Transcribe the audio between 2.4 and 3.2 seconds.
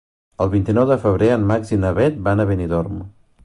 a Benidorm.